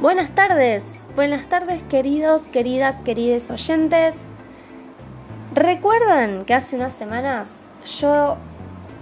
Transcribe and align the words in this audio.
Buenas 0.00 0.30
tardes, 0.30 1.06
buenas 1.14 1.46
tardes 1.50 1.82
queridos, 1.82 2.40
queridas, 2.44 2.96
queridos 3.04 3.50
oyentes. 3.50 4.14
¿Recuerdan 5.54 6.46
que 6.46 6.54
hace 6.54 6.76
unas 6.76 6.94
semanas 6.94 7.50
yo 8.00 8.38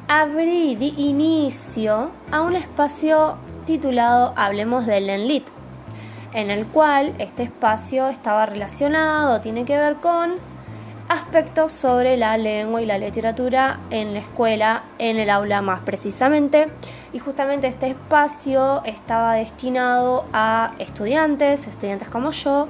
abrí 0.08 0.74
de 0.74 0.86
inicio 0.86 2.10
a 2.32 2.40
un 2.40 2.56
espacio 2.56 3.38
titulado 3.64 4.34
Hablemos 4.36 4.86
del 4.86 5.08
Enlit, 5.08 5.46
en 6.32 6.50
el 6.50 6.66
cual 6.66 7.14
este 7.20 7.44
espacio 7.44 8.08
estaba 8.08 8.44
relacionado, 8.46 9.40
tiene 9.40 9.64
que 9.64 9.78
ver 9.78 9.98
con 9.98 10.32
aspectos 11.08 11.72
sobre 11.72 12.16
la 12.16 12.36
lengua 12.36 12.82
y 12.82 12.86
la 12.86 12.98
literatura 12.98 13.80
en 13.90 14.14
la 14.14 14.20
escuela, 14.20 14.84
en 14.98 15.16
el 15.18 15.30
aula 15.30 15.62
más 15.62 15.80
precisamente. 15.80 16.68
Y 17.12 17.18
justamente 17.18 17.66
este 17.66 17.88
espacio 17.88 18.82
estaba 18.84 19.34
destinado 19.34 20.26
a 20.32 20.72
estudiantes, 20.78 21.66
estudiantes 21.66 22.08
como 22.08 22.30
yo, 22.30 22.68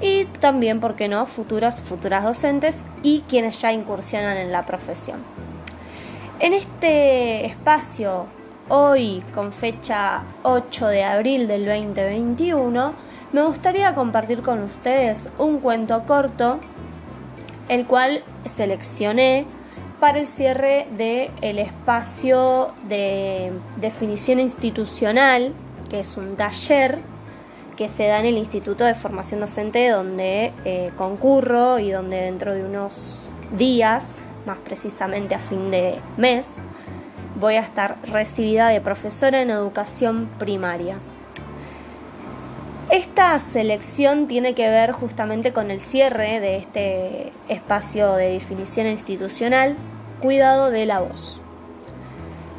y 0.00 0.24
también, 0.24 0.80
¿por 0.80 0.94
qué 0.94 1.08
no?, 1.08 1.26
futuros, 1.26 1.80
futuras 1.80 2.24
docentes 2.24 2.84
y 3.02 3.24
quienes 3.28 3.60
ya 3.60 3.72
incursionan 3.72 4.36
en 4.36 4.52
la 4.52 4.64
profesión. 4.64 5.22
En 6.40 6.52
este 6.52 7.46
espacio, 7.46 8.26
hoy 8.68 9.24
con 9.34 9.52
fecha 9.52 10.22
8 10.42 10.86
de 10.86 11.04
abril 11.04 11.48
del 11.48 11.66
2021, 11.66 12.92
me 13.32 13.42
gustaría 13.42 13.94
compartir 13.94 14.42
con 14.42 14.62
ustedes 14.62 15.28
un 15.36 15.58
cuento 15.58 16.04
corto 16.06 16.60
el 17.68 17.86
cual 17.86 18.22
seleccioné 18.44 19.44
para 20.00 20.18
el 20.18 20.28
cierre 20.28 20.86
del 20.96 21.30
el 21.42 21.58
espacio 21.58 22.72
de 22.88 23.52
definición 23.80 24.38
institucional, 24.38 25.52
que 25.90 26.00
es 26.00 26.16
un 26.16 26.36
taller 26.36 26.98
que 27.76 27.88
se 27.88 28.06
da 28.06 28.18
en 28.20 28.26
el 28.26 28.38
Instituto 28.38 28.84
de 28.84 28.94
Formación 28.94 29.40
Docente 29.40 29.88
donde 29.88 30.52
eh, 30.64 30.90
concurro 30.96 31.78
y 31.78 31.90
donde 31.90 32.20
dentro 32.20 32.54
de 32.54 32.64
unos 32.64 33.30
días, 33.56 34.16
más 34.46 34.58
precisamente 34.58 35.34
a 35.34 35.38
fin 35.38 35.70
de 35.70 36.00
mes, 36.16 36.48
voy 37.38 37.54
a 37.54 37.60
estar 37.60 37.98
recibida 38.02 38.68
de 38.68 38.80
profesora 38.80 39.40
en 39.42 39.50
educación 39.50 40.28
primaria. 40.38 40.98
Esta 42.90 43.38
selección 43.38 44.26
tiene 44.28 44.54
que 44.54 44.70
ver 44.70 44.92
justamente 44.92 45.52
con 45.52 45.70
el 45.70 45.78
cierre 45.78 46.40
de 46.40 46.56
este 46.56 47.32
espacio 47.48 48.14
de 48.14 48.30
definición 48.30 48.86
institucional, 48.86 49.76
cuidado 50.22 50.70
de 50.70 50.86
la 50.86 51.00
voz. 51.00 51.42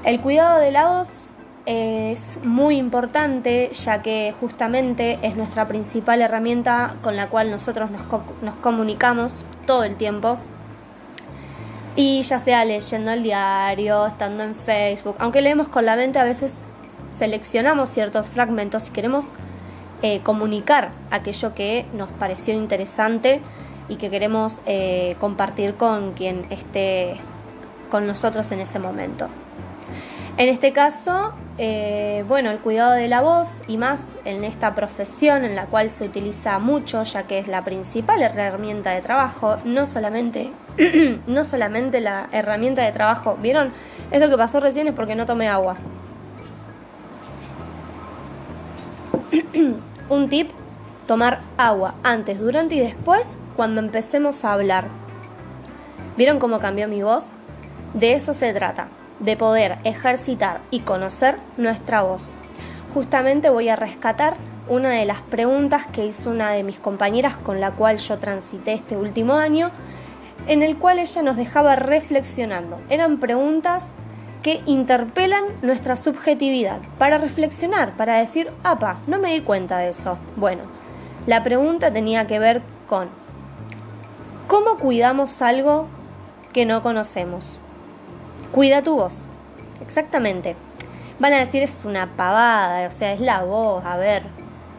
El 0.03 0.21
cuidado 0.21 0.59
de 0.59 0.69
la 0.69 0.87
voz 0.87 1.33
es 1.65 2.37
muy 2.43 2.77
importante 2.77 3.69
ya 3.71 4.03
que 4.03 4.35
justamente 4.39 5.17
es 5.23 5.35
nuestra 5.35 5.67
principal 5.67 6.21
herramienta 6.21 6.95
con 7.01 7.15
la 7.15 7.27
cual 7.29 7.49
nosotros 7.49 7.89
nos, 7.89 8.55
comunicamos 8.57 9.47
todo 9.65 9.83
el 9.83 9.95
tiempo. 9.95 10.37
Y 11.95 12.21
ya 12.21 12.37
sea 12.37 12.65
leyendo 12.65 13.11
el 13.11 13.23
diario, 13.23 14.05
estando 14.05 14.43
en 14.43 14.53
Facebook, 14.53 15.15
aunque 15.17 15.41
leemos 15.41 15.69
con 15.69 15.87
la 15.87 15.95
mente, 15.95 16.19
a 16.19 16.23
veces 16.23 16.57
seleccionamos 17.09 17.89
ciertos 17.89 18.27
fragmentos 18.27 18.89
y 18.89 18.91
queremos 18.91 19.25
eh, 20.01 20.21
comunicar 20.21 20.91
aquello 21.11 21.53
que 21.53 21.85
nos 21.93 22.09
pareció 22.09 22.53
interesante 22.53 23.41
y 23.89 23.97
que 23.97 24.09
queremos 24.09 24.61
eh, 24.65 25.15
compartir 25.19 25.75
con 25.75 26.13
quien 26.13 26.45
esté 26.49 27.17
con 27.89 28.07
nosotros 28.07 28.51
en 28.51 28.59
ese 28.61 28.79
momento. 28.79 29.27
En 30.37 30.47
este 30.47 30.71
caso, 30.71 31.33
eh, 31.57 32.23
bueno, 32.25 32.49
el 32.49 32.61
cuidado 32.61 32.93
de 32.93 33.09
la 33.09 33.19
voz 33.19 33.61
y 33.67 33.75
más 33.75 34.15
en 34.23 34.45
esta 34.45 34.73
profesión 34.73 35.43
en 35.43 35.53
la 35.53 35.65
cual 35.65 35.89
se 35.89 36.05
utiliza 36.05 36.59
mucho, 36.59 37.03
ya 37.03 37.23
que 37.23 37.39
es 37.39 37.49
la 37.49 37.65
principal 37.65 38.21
herramienta 38.21 38.91
de 38.91 39.01
trabajo, 39.01 39.57
no 39.65 39.85
solamente, 39.85 40.53
no 41.27 41.43
solamente 41.43 41.99
la 41.99 42.29
herramienta 42.31 42.83
de 42.83 42.93
trabajo. 42.93 43.37
¿Vieron? 43.41 43.73
Esto 44.11 44.29
que 44.29 44.37
pasó 44.37 44.61
recién 44.61 44.87
es 44.87 44.93
porque 44.93 45.15
no 45.15 45.25
tomé 45.25 45.49
agua. 45.49 45.75
Un 50.09 50.27
tip, 50.27 50.49
tomar 51.05 51.41
agua 51.57 51.93
antes, 52.01 52.39
durante 52.39 52.73
y 52.73 52.79
después 52.79 53.37
cuando 53.55 53.79
empecemos 53.79 54.43
a 54.43 54.53
hablar. 54.53 54.87
¿Vieron 56.17 56.39
cómo 56.39 56.59
cambió 56.59 56.87
mi 56.87 57.03
voz? 57.03 57.25
De 57.93 58.13
eso 58.13 58.33
se 58.33 58.51
trata, 58.51 58.87
de 59.19 59.37
poder 59.37 59.77
ejercitar 59.83 60.61
y 60.71 60.79
conocer 60.79 61.35
nuestra 61.57 62.01
voz. 62.01 62.37
Justamente 62.91 63.51
voy 63.51 63.69
a 63.69 63.75
rescatar 63.75 64.35
una 64.67 64.89
de 64.89 65.05
las 65.05 65.21
preguntas 65.21 65.85
que 65.85 66.07
hizo 66.07 66.31
una 66.31 66.49
de 66.51 66.63
mis 66.63 66.79
compañeras 66.79 67.37
con 67.37 67.61
la 67.61 67.71
cual 67.71 67.99
yo 67.99 68.17
transité 68.17 68.73
este 68.73 68.97
último 68.97 69.35
año, 69.35 69.69
en 70.47 70.63
el 70.63 70.77
cual 70.77 70.97
ella 70.97 71.21
nos 71.21 71.35
dejaba 71.35 71.75
reflexionando. 71.75 72.77
Eran 72.89 73.19
preguntas 73.19 73.89
que 74.43 74.61
interpelan 74.65 75.43
nuestra 75.61 75.95
subjetividad, 75.95 76.79
para 76.97 77.17
reflexionar, 77.17 77.91
para 77.97 78.17
decir, 78.17 78.51
apa, 78.63 78.97
no 79.07 79.19
me 79.19 79.33
di 79.33 79.41
cuenta 79.41 79.79
de 79.79 79.89
eso. 79.89 80.17
Bueno, 80.35 80.63
la 81.25 81.43
pregunta 81.43 81.91
tenía 81.91 82.25
que 82.25 82.39
ver 82.39 82.61
con, 82.87 83.09
¿cómo 84.47 84.77
cuidamos 84.77 85.41
algo 85.41 85.87
que 86.53 86.65
no 86.65 86.81
conocemos? 86.81 87.59
Cuida 88.51 88.81
tu 88.81 88.95
voz, 88.95 89.25
exactamente. 89.81 90.55
Van 91.19 91.33
a 91.33 91.39
decir, 91.39 91.61
es 91.61 91.83
una 91.83 92.15
pavada, 92.15 92.87
o 92.87 92.91
sea, 92.91 93.11
es 93.11 93.19
la 93.19 93.43
voz, 93.43 93.83
a 93.83 93.97
ver, 93.97 94.23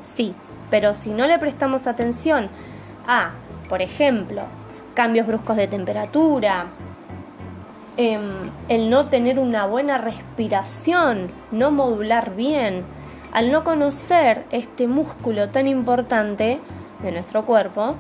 sí, 0.03 0.35
pero 0.71 0.95
si 0.95 1.11
no 1.11 1.27
le 1.27 1.39
prestamos 1.39 1.87
atención 1.87 2.49
a, 3.07 3.33
por 3.69 3.83
ejemplo, 3.83 4.45
cambios 4.95 5.27
bruscos 5.27 5.57
de 5.57 5.69
temperatura, 5.69 6.67
Em, 8.03 8.31
el 8.71 8.89
no 8.89 9.11
tener 9.11 9.39
una 9.39 9.67
buena 9.67 9.99
respiración, 9.99 11.27
no 11.51 11.71
modular 11.71 12.35
bien, 12.35 12.83
al 13.31 13.53
no 13.53 13.63
conocer 13.63 14.47
este 14.53 14.89
músculo 14.89 15.49
tan 15.49 15.67
importante 15.67 16.61
de 17.03 17.13
nuestro 17.13 17.45
cuerpo, 17.45 17.97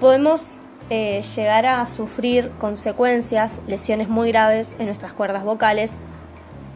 podemos 0.00 0.60
eh, 0.88 1.20
llegar 1.36 1.66
a 1.66 1.84
sufrir 1.84 2.52
consecuencias, 2.58 3.60
lesiones 3.66 4.08
muy 4.08 4.32
graves 4.32 4.76
en 4.78 4.86
nuestras 4.86 5.12
cuerdas 5.12 5.44
vocales 5.44 5.96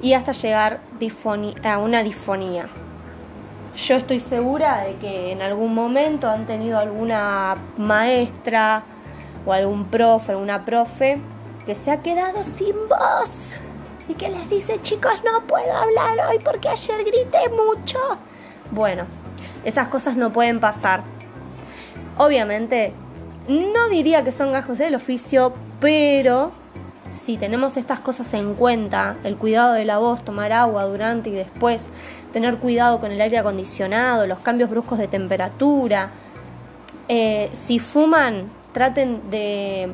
y 0.03 0.13
hasta 0.13 0.33
llegar 0.33 0.81
a 1.65 1.79
una 1.79 2.03
disfonía. 2.03 2.69
Yo 3.79 3.95
estoy 3.95 4.21
segura 4.21 4.83
de 4.83 4.97
que 4.97 5.33
en 5.33 5.41
algún 5.41 5.75
momento 5.75 6.29
han 6.29 6.45
tenido 6.45 6.79
alguna 6.79 7.57
maestra 7.79 8.85
o 9.47 9.55
algún 9.55 9.87
profe, 9.87 10.33
alguna 10.33 10.67
profe 10.67 11.19
que 11.67 11.75
se 11.75 11.91
ha 11.91 12.01
quedado 12.01 12.45
sin 12.45 12.75
voz 12.89 13.57
y 14.09 14.15
que 14.15 14.29
les 14.29 14.49
dice, 14.49 14.81
chicos, 14.81 15.13
no 15.25 15.45
puedo 15.47 15.73
hablar 15.73 16.29
hoy 16.31 16.39
porque 16.39 16.69
ayer 16.69 17.05
grité 17.05 17.49
mucho. 17.51 17.99
Bueno, 18.71 19.05
esas 19.65 19.89
cosas 19.89 20.17
no 20.17 20.33
pueden 20.33 20.61
pasar. 20.61 21.03
Obviamente, 22.17 22.95
no 23.49 23.89
diría 23.89 24.23
que 24.23 24.31
son 24.31 24.53
gajos 24.53 24.79
del 24.79 24.95
oficio, 24.95 25.55
pero 25.81 26.53
si 27.11 27.37
tenemos 27.37 27.77
estas 27.77 27.99
cosas 27.99 28.33
en 28.35 28.55
cuenta, 28.55 29.17
el 29.25 29.37
cuidado 29.37 29.75
de 29.75 29.85
la 29.85 29.99
voz, 29.99 30.25
tomar 30.25 30.53
agua 30.53 30.85
durante 30.85 31.31
y 31.31 31.33
después, 31.33 31.89
tener 32.33 32.59
cuidado 32.59 33.01
con 33.01 33.11
el 33.11 33.21
aire 33.21 33.39
acondicionado, 33.39 34.27
los 34.27 34.39
cambios 34.39 34.71
bruscos 34.71 34.99
de 34.99 35.09
temperatura, 35.09 36.11
eh, 37.09 37.51
si 37.53 37.79
fuman, 37.79 38.51
traten 38.73 39.31
de 39.31 39.93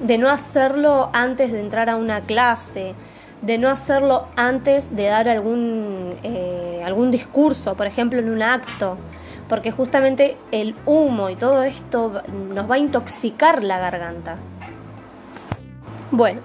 de 0.00 0.18
no 0.18 0.28
hacerlo 0.28 1.10
antes 1.12 1.52
de 1.52 1.60
entrar 1.60 1.90
a 1.90 1.96
una 1.96 2.20
clase, 2.20 2.94
de 3.42 3.58
no 3.58 3.68
hacerlo 3.68 4.28
antes 4.36 4.94
de 4.94 5.06
dar 5.06 5.28
algún, 5.28 6.14
eh, 6.22 6.82
algún 6.84 7.10
discurso, 7.10 7.74
por 7.74 7.86
ejemplo, 7.86 8.18
en 8.18 8.30
un 8.30 8.42
acto, 8.42 8.96
porque 9.48 9.70
justamente 9.70 10.36
el 10.50 10.74
humo 10.86 11.30
y 11.30 11.36
todo 11.36 11.62
esto 11.62 12.22
nos 12.32 12.70
va 12.70 12.76
a 12.76 12.78
intoxicar 12.78 13.62
la 13.62 13.78
garganta. 13.78 14.36
Bueno, 16.10 16.40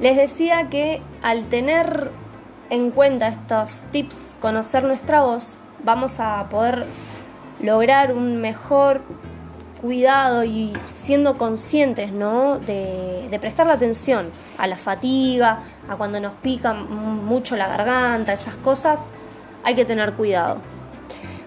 les 0.00 0.16
decía 0.16 0.66
que 0.66 1.02
al 1.22 1.44
tener 1.44 2.10
en 2.70 2.90
cuenta 2.90 3.28
estos 3.28 3.84
tips, 3.90 4.36
conocer 4.40 4.84
nuestra 4.84 5.22
voz, 5.22 5.58
vamos 5.84 6.18
a 6.18 6.46
poder 6.48 6.86
lograr 7.60 8.12
un 8.12 8.40
mejor 8.40 9.02
cuidado 9.84 10.44
y 10.44 10.72
siendo 10.88 11.36
conscientes 11.36 12.10
¿no? 12.10 12.58
de, 12.58 13.28
de 13.30 13.38
prestar 13.38 13.66
la 13.66 13.74
atención 13.74 14.30
a 14.56 14.66
la 14.66 14.78
fatiga, 14.78 15.60
a 15.90 15.96
cuando 15.96 16.20
nos 16.20 16.32
pica 16.36 16.72
mucho 16.72 17.54
la 17.54 17.68
garganta, 17.68 18.32
esas 18.32 18.56
cosas, 18.56 19.02
hay 19.62 19.74
que 19.74 19.84
tener 19.84 20.14
cuidado. 20.14 20.56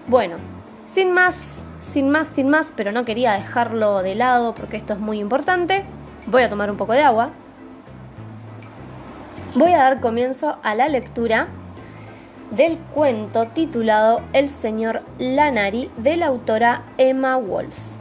Bueno, 0.06 0.36
sin 0.84 1.12
más, 1.12 1.64
sin 1.80 2.10
más, 2.10 2.28
sin 2.28 2.48
más, 2.48 2.70
pero 2.76 2.92
no 2.92 3.04
quería 3.04 3.32
dejarlo 3.32 4.04
de 4.04 4.14
lado 4.14 4.54
porque 4.54 4.76
esto 4.76 4.92
es 4.92 5.00
muy 5.00 5.18
importante, 5.18 5.84
voy 6.26 6.44
a 6.44 6.48
tomar 6.48 6.70
un 6.70 6.76
poco 6.76 6.92
de 6.92 7.02
agua. 7.02 7.30
Voy 9.56 9.72
a 9.72 9.78
dar 9.78 10.00
comienzo 10.00 10.60
a 10.62 10.76
la 10.76 10.88
lectura 10.88 11.48
del 12.52 12.78
cuento 12.94 13.48
titulado 13.48 14.20
El 14.32 14.48
señor 14.48 15.02
Lanari 15.18 15.90
de 15.96 16.16
la 16.16 16.28
autora 16.28 16.84
Emma 16.98 17.36
Wolf. 17.36 17.97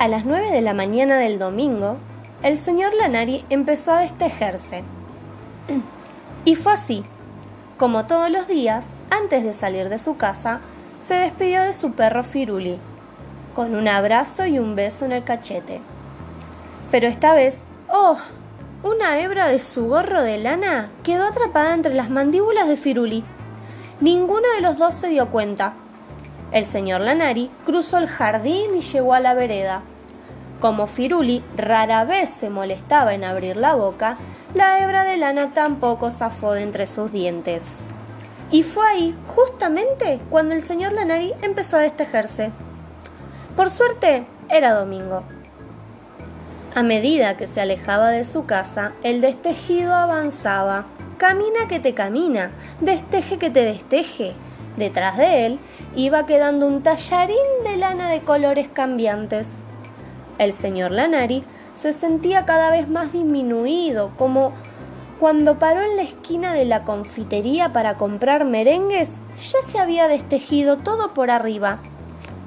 A 0.00 0.08
las 0.08 0.24
9 0.24 0.50
de 0.50 0.62
la 0.62 0.72
mañana 0.72 1.18
del 1.18 1.38
domingo, 1.38 1.98
el 2.42 2.56
señor 2.56 2.94
Lanari 2.94 3.44
empezó 3.50 3.92
a 3.92 4.00
destejerse. 4.00 4.82
Y 6.46 6.54
fue 6.54 6.72
así. 6.72 7.04
Como 7.76 8.06
todos 8.06 8.30
los 8.30 8.48
días, 8.48 8.86
antes 9.10 9.44
de 9.44 9.52
salir 9.52 9.90
de 9.90 9.98
su 9.98 10.16
casa, 10.16 10.62
se 11.00 11.16
despidió 11.16 11.60
de 11.60 11.74
su 11.74 11.92
perro 11.92 12.24
Firuli, 12.24 12.78
con 13.54 13.74
un 13.74 13.88
abrazo 13.88 14.46
y 14.46 14.58
un 14.58 14.74
beso 14.74 15.04
en 15.04 15.12
el 15.12 15.22
cachete. 15.22 15.82
Pero 16.90 17.06
esta 17.06 17.34
vez, 17.34 17.64
¡oh! 17.90 18.16
Una 18.82 19.20
hebra 19.20 19.48
de 19.48 19.58
su 19.58 19.86
gorro 19.86 20.22
de 20.22 20.38
lana 20.38 20.88
quedó 21.02 21.26
atrapada 21.26 21.74
entre 21.74 21.92
las 21.92 22.08
mandíbulas 22.08 22.68
de 22.68 22.78
Firuli. 22.78 23.22
Ninguno 24.00 24.48
de 24.56 24.62
los 24.62 24.78
dos 24.78 24.94
se 24.94 25.08
dio 25.08 25.28
cuenta. 25.28 25.74
El 26.52 26.64
señor 26.64 27.02
Lanari 27.02 27.50
cruzó 27.66 27.98
el 27.98 28.08
jardín 28.08 28.74
y 28.74 28.80
llegó 28.80 29.12
a 29.12 29.20
la 29.20 29.34
vereda. 29.34 29.82
Como 30.60 30.86
Firuli 30.86 31.42
rara 31.56 32.04
vez 32.04 32.28
se 32.28 32.50
molestaba 32.50 33.14
en 33.14 33.24
abrir 33.24 33.56
la 33.56 33.74
boca, 33.74 34.18
la 34.52 34.82
hebra 34.82 35.04
de 35.04 35.16
lana 35.16 35.52
tampoco 35.52 36.10
zafó 36.10 36.52
de 36.52 36.62
entre 36.62 36.86
sus 36.86 37.10
dientes. 37.12 37.78
Y 38.50 38.62
fue 38.62 38.86
ahí, 38.86 39.16
justamente, 39.26 40.20
cuando 40.28 40.52
el 40.52 40.62
señor 40.62 40.92
Lanari 40.92 41.32
empezó 41.40 41.76
a 41.76 41.80
destejerse. 41.80 42.50
Por 43.56 43.70
suerte, 43.70 44.26
era 44.50 44.74
domingo. 44.74 45.22
A 46.74 46.82
medida 46.82 47.38
que 47.38 47.46
se 47.46 47.62
alejaba 47.62 48.10
de 48.10 48.24
su 48.24 48.44
casa, 48.44 48.92
el 49.02 49.22
destejido 49.22 49.94
avanzaba. 49.94 50.86
Camina 51.16 51.68
que 51.68 51.80
te 51.80 51.94
camina, 51.94 52.50
desteje 52.80 53.38
que 53.38 53.48
te 53.48 53.64
desteje. 53.64 54.34
Detrás 54.76 55.16
de 55.16 55.46
él 55.46 55.58
iba 55.96 56.26
quedando 56.26 56.66
un 56.66 56.82
tallarín 56.82 57.36
de 57.64 57.76
lana 57.76 58.10
de 58.10 58.20
colores 58.20 58.68
cambiantes. 58.68 59.54
El 60.40 60.54
señor 60.54 60.90
Lanari 60.90 61.44
se 61.74 61.92
sentía 61.92 62.46
cada 62.46 62.70
vez 62.70 62.88
más 62.88 63.12
disminuido, 63.12 64.12
como 64.16 64.54
cuando 65.18 65.58
paró 65.58 65.82
en 65.82 65.96
la 65.96 66.02
esquina 66.02 66.54
de 66.54 66.64
la 66.64 66.82
confitería 66.84 67.74
para 67.74 67.98
comprar 67.98 68.46
merengues, 68.46 69.16
ya 69.36 69.58
se 69.62 69.78
había 69.78 70.08
destejido 70.08 70.78
todo 70.78 71.12
por 71.12 71.30
arriba. 71.30 71.80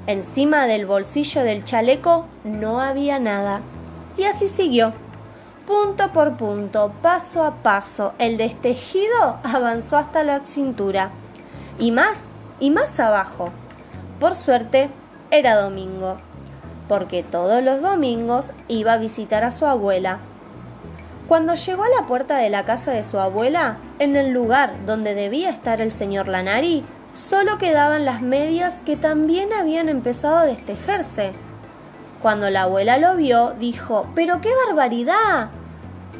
Encima 0.08 0.66
del 0.66 0.86
bolsillo 0.86 1.44
del 1.44 1.62
chaleco 1.62 2.26
no 2.42 2.80
había 2.80 3.20
nada. 3.20 3.60
Y 4.16 4.24
así 4.24 4.48
siguió. 4.48 4.92
Punto 5.64 6.12
por 6.12 6.36
punto, 6.36 6.92
paso 7.00 7.44
a 7.44 7.62
paso, 7.62 8.14
el 8.18 8.38
destejido 8.38 9.38
avanzó 9.44 9.98
hasta 9.98 10.24
la 10.24 10.42
cintura. 10.42 11.12
Y 11.78 11.92
más, 11.92 12.22
y 12.58 12.70
más 12.70 12.98
abajo. 12.98 13.50
Por 14.18 14.34
suerte, 14.34 14.90
era 15.30 15.54
domingo, 15.54 16.16
porque 16.88 17.22
todos 17.22 17.62
los 17.62 17.80
domingos 17.80 18.48
iba 18.68 18.94
a 18.94 18.98
visitar 18.98 19.44
a 19.44 19.50
su 19.50 19.66
abuela. 19.66 20.20
Cuando 21.28 21.54
llegó 21.54 21.84
a 21.84 21.88
la 21.88 22.06
puerta 22.06 22.36
de 22.36 22.50
la 22.50 22.64
casa 22.64 22.90
de 22.90 23.02
su 23.02 23.18
abuela, 23.18 23.78
en 23.98 24.14
el 24.14 24.32
lugar 24.32 24.84
donde 24.84 25.14
debía 25.14 25.48
estar 25.48 25.80
el 25.80 25.90
señor 25.90 26.28
Lanari, 26.28 26.84
solo 27.14 27.56
quedaban 27.56 28.04
las 28.04 28.20
medias 28.20 28.82
que 28.84 28.96
también 28.96 29.52
habían 29.52 29.88
empezado 29.88 30.38
a 30.38 30.44
destejerse. 30.44 31.32
Cuando 32.20 32.50
la 32.50 32.62
abuela 32.62 32.98
lo 32.98 33.16
vio, 33.16 33.52
dijo, 33.58 34.06
¡Pero 34.14 34.40
qué 34.42 34.50
barbaridad! 34.66 35.50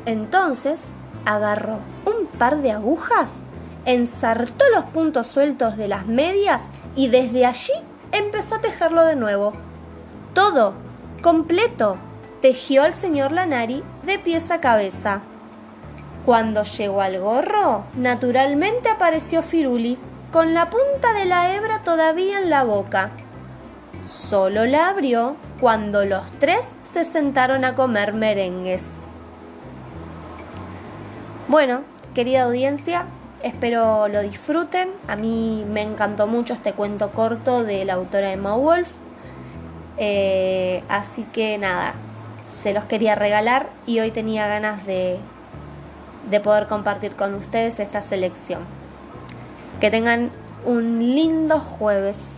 Entonces 0.06 0.88
agarró 1.26 1.78
un 2.06 2.26
par 2.38 2.58
de 2.58 2.72
agujas, 2.72 3.38
ensartó 3.84 4.64
los 4.75 4.84
puntos 4.87 5.26
sueltos 5.26 5.76
de 5.76 5.88
las 5.88 6.06
medias 6.06 6.64
y 6.96 7.08
desde 7.08 7.46
allí 7.46 7.72
empezó 8.12 8.56
a 8.56 8.60
tejerlo 8.60 9.05
de 9.05 9.17
nuevo. 9.17 9.52
Todo, 10.34 10.75
completo, 11.22 11.96
tejió 12.42 12.84
el 12.84 12.92
señor 12.92 13.32
Lanari 13.32 13.82
de 14.04 14.19
pies 14.19 14.50
a 14.50 14.60
cabeza. 14.60 15.22
Cuando 16.26 16.62
llegó 16.64 17.00
al 17.00 17.19
gorro, 17.20 17.84
naturalmente 17.96 18.88
apareció 18.88 19.42
Firuli, 19.42 19.98
con 20.32 20.52
la 20.52 20.69
punta 20.69 21.12
de 21.14 21.25
la 21.25 21.54
hebra 21.54 21.82
todavía 21.84 22.38
en 22.38 22.50
la 22.50 22.64
boca 22.64 23.12
Solo 24.04 24.66
la 24.66 24.90
abrió 24.90 25.36
cuando 25.60 26.04
los 26.04 26.31
tres 26.32 26.76
se 26.82 27.04
sentaron 27.04 27.64
a 27.64 27.75
comer 27.75 28.12
merengues. 28.12 28.82
Bueno, 31.48 31.84
querida 32.14 32.42
audiencia, 32.42 33.06
espero 33.42 34.08
lo 34.08 34.20
disfruten. 34.20 34.90
A 35.08 35.16
mí 35.16 35.64
me 35.70 35.81
encantó 35.81 36.26
mucho 36.26 36.52
este 36.52 36.75
cuento 36.75 37.12
corto 37.12 37.64
de 37.64 37.86
la 37.86 37.94
autora 37.94 38.31
Emma 38.31 38.54
Wolf. 38.54 38.94
Eh, 39.96 40.82
así 40.88 41.25
que 41.25 41.58
nada, 41.58 41.94
se 42.46 42.73
los 42.73 42.85
quería 42.85 43.14
regalar 43.14 43.69
y 43.87 44.00
hoy 44.00 44.11
tenía 44.11 44.46
ganas 44.49 44.85
de, 44.87 45.19
de 46.31 46.41
poder 46.41 46.67
compartir 46.67 47.14
con 47.17 47.35
ustedes 47.35 47.79
esta 47.81 48.00
selección. 48.00 48.62
Que 49.81 49.91
tengan 49.91 50.31
un 50.64 50.99
lindo 50.99 51.61
jueves. 51.61 52.29